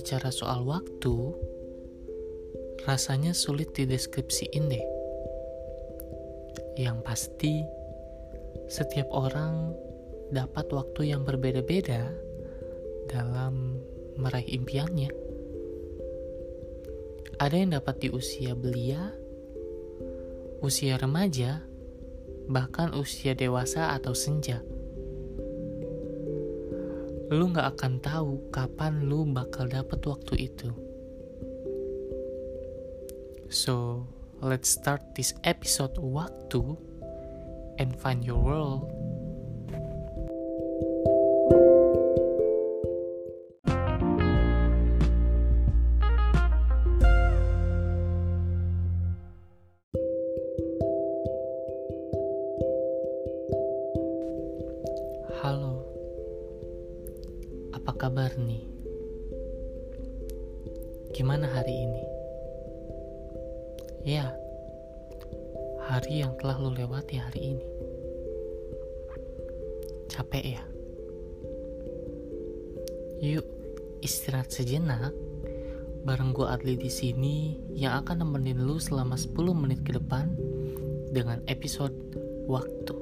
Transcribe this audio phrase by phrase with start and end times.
[0.00, 1.36] bicara soal waktu,
[2.88, 4.86] rasanya sulit dideskripsiin deh.
[6.80, 7.60] Yang pasti,
[8.72, 9.76] setiap orang
[10.32, 12.16] dapat waktu yang berbeda-beda
[13.12, 13.76] dalam
[14.16, 15.12] meraih impiannya.
[17.36, 19.12] Ada yang dapat di usia belia,
[20.64, 21.60] usia remaja,
[22.48, 24.64] bahkan usia dewasa atau senja.
[27.30, 30.74] Lu gak akan tahu kapan lu bakal dapat waktu itu.
[33.46, 34.02] So,
[34.42, 36.74] let's start this episode Waktu
[37.78, 38.99] and find your world.
[58.00, 58.64] Kabar nih?
[61.12, 62.04] Gimana hari ini?
[64.08, 64.32] Ya,
[65.84, 67.66] hari yang telah lo lewati hari ini.
[70.08, 70.64] Capek ya?
[73.20, 73.44] Yuk,
[74.00, 75.12] istirahat sejenak
[76.08, 80.32] bareng gue Adli di sini yang akan nemenin lu selama 10 menit ke depan
[81.12, 81.92] dengan episode
[82.48, 82.96] Waktu.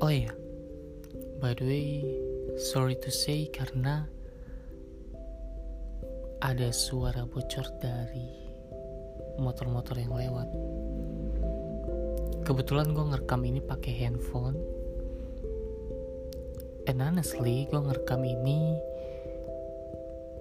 [0.00, 0.39] Oh iya,
[1.40, 2.04] by the way,
[2.60, 4.04] sorry to say karena
[6.44, 8.28] ada suara bocor dari
[9.40, 10.44] motor-motor yang lewat.
[12.44, 14.60] Kebetulan gue ngerekam ini pakai handphone.
[16.84, 18.76] And honestly, gue ngerekam ini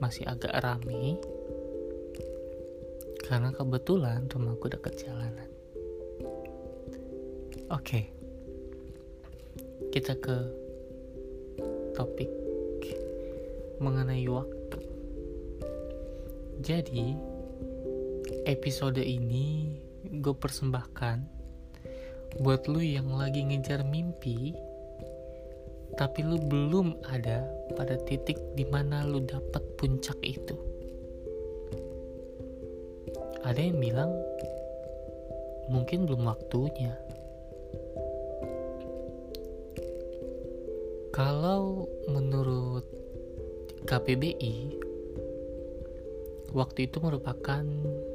[0.00, 1.20] masih agak rame
[3.24, 5.48] karena kebetulan rumahku dekat jalanan.
[7.72, 8.12] Oke,
[9.88, 10.36] kita ke
[11.96, 12.28] topik
[13.80, 14.78] mengenai waktu.
[16.60, 17.16] Jadi,
[18.44, 19.72] episode ini
[20.20, 21.24] gue persembahkan
[22.44, 24.52] buat lu yang lagi ngejar mimpi,
[25.96, 27.40] tapi lu belum ada
[27.72, 30.73] pada titik di mana lu dapat puncak itu
[33.44, 34.08] ada yang bilang
[35.68, 36.96] mungkin belum waktunya.
[41.12, 42.88] Kalau menurut
[43.84, 44.80] KPBI,
[46.56, 47.62] waktu itu merupakan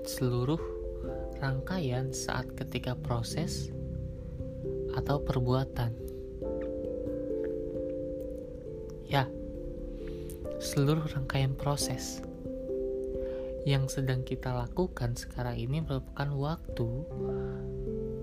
[0.04, 0.60] seluruh
[1.38, 3.70] rangkaian saat ketika proses
[4.98, 5.94] atau perbuatan.
[9.06, 9.30] Ya,
[10.58, 12.20] seluruh rangkaian proses
[13.68, 16.90] yang sedang kita lakukan sekarang ini merupakan waktu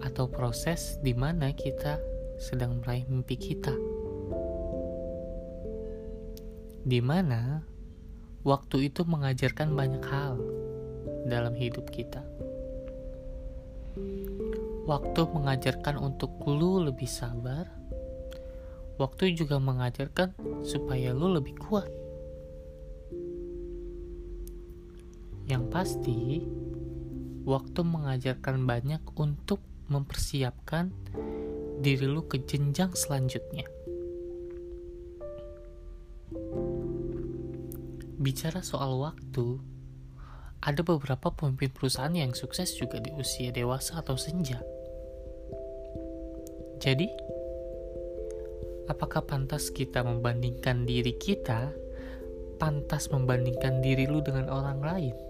[0.01, 2.01] atau proses di mana kita
[2.41, 3.73] sedang meraih mimpi kita.
[6.87, 7.67] Di mana
[8.47, 10.39] waktu itu mengajarkan banyak hal
[11.27, 12.23] dalam hidup kita.
[14.87, 17.67] Waktu mengajarkan untuk lu lebih sabar.
[18.97, 20.33] Waktu juga mengajarkan
[20.65, 22.06] supaya lu lebih kuat
[25.47, 26.43] Yang pasti,
[27.47, 30.91] waktu mengajarkan banyak untuk mempersiapkan
[31.79, 33.63] diri lu ke jenjang selanjutnya.
[38.19, 39.63] Bicara soal waktu,
[40.67, 44.59] ada beberapa pemimpin perusahaan yang sukses juga di usia dewasa atau senja.
[46.83, 47.07] Jadi,
[48.91, 51.71] apakah pantas kita membandingkan diri kita
[52.57, 55.26] pantas membandingkan diri lu dengan orang lain?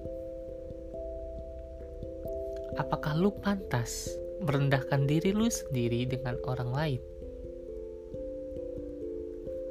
[2.77, 4.13] Apakah lu pantas
[4.45, 7.03] merendahkan diri lu sendiri dengan orang lain?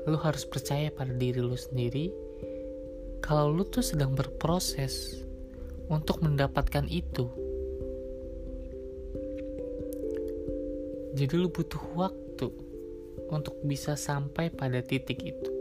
[0.09, 2.09] Lu harus percaya pada diri lu sendiri
[3.21, 5.21] kalau lu tuh sedang berproses
[5.89, 7.29] untuk mendapatkan itu.
[11.13, 12.49] Jadi lu butuh waktu
[13.29, 15.51] untuk bisa sampai pada titik itu.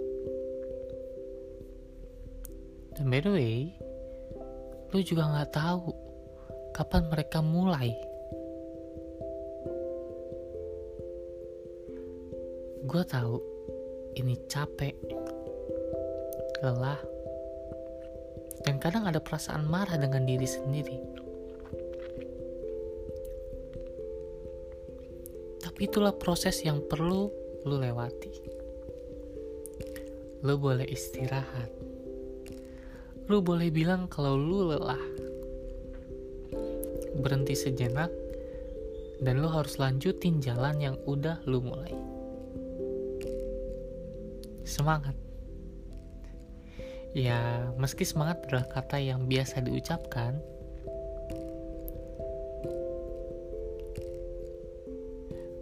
[2.95, 3.57] Dan by the way,
[4.93, 6.04] lu juga nggak tahu
[6.75, 7.95] kapan mereka mulai.
[12.85, 13.39] Gue tahu
[14.19, 14.93] ini capek,
[16.67, 16.99] lelah,
[18.67, 20.99] dan kadang ada perasaan marah dengan diri sendiri.
[25.63, 27.31] Tapi itulah proses yang perlu
[27.65, 28.35] lu lewati.
[30.45, 31.95] Lu boleh istirahat
[33.25, 35.01] lu boleh bilang kalau lu lelah.
[37.19, 38.11] Berhenti sejenak
[39.23, 41.95] dan lo harus lanjutin jalan yang udah lo mulai.
[44.65, 45.15] Semangat!
[47.15, 50.35] Ya, meski semangat adalah kata yang biasa diucapkan,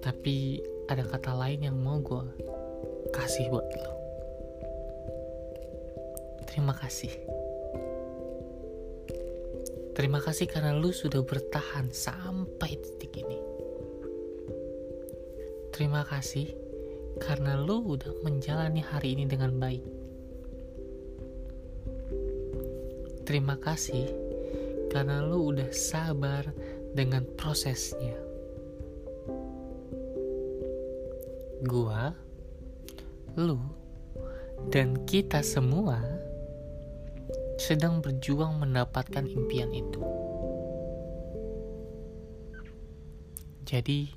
[0.00, 2.24] tapi ada kata lain yang mau gue
[3.12, 3.92] kasih buat lo.
[6.48, 7.41] Terima kasih.
[9.92, 13.36] Terima kasih karena lu sudah bertahan sampai titik ini.
[15.68, 16.48] Terima kasih
[17.20, 19.84] karena lu udah menjalani hari ini dengan baik.
[23.28, 24.08] Terima kasih
[24.88, 26.48] karena lu udah sabar
[26.96, 28.16] dengan prosesnya.
[31.68, 32.16] Gua,
[33.36, 33.60] lu,
[34.72, 36.00] dan kita semua
[37.60, 40.00] sedang berjuang mendapatkan impian itu.
[43.64, 44.12] Jadi,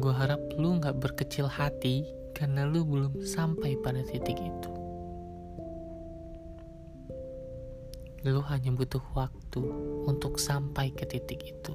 [0.00, 4.70] gue harap lu gak berkecil hati karena lu belum sampai pada titik itu.
[8.24, 9.64] Lu hanya butuh waktu
[10.04, 11.72] untuk sampai ke titik itu.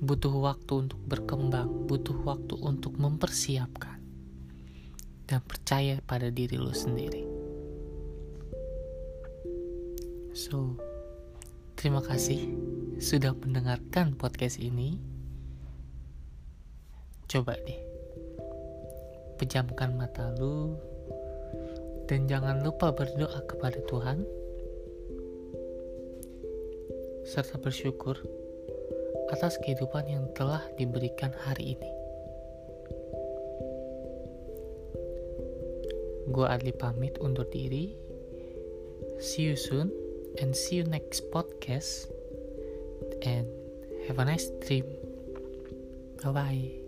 [0.00, 4.00] Butuh waktu untuk berkembang, butuh waktu untuk mempersiapkan,
[5.28, 7.29] dan percaya pada diri lu sendiri.
[10.30, 10.78] So,
[11.74, 12.54] terima kasih
[13.02, 14.94] sudah mendengarkan podcast ini.
[17.26, 17.82] Coba deh,
[19.42, 20.78] pejamkan mata lu
[22.06, 24.22] dan jangan lupa berdoa kepada Tuhan
[27.26, 28.14] serta bersyukur
[29.34, 31.90] atas kehidupan yang telah diberikan hari ini.
[36.30, 37.98] Gue Adli pamit undur diri.
[39.18, 40.09] See you soon
[40.40, 42.10] and see you next podcast.
[43.22, 43.46] And
[44.08, 44.84] have a nice dream
[46.22, 46.79] bye bye